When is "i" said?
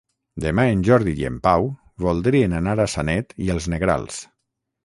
1.23-1.27, 3.47-3.55